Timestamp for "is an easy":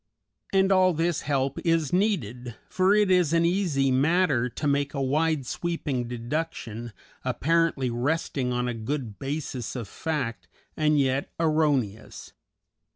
3.11-3.91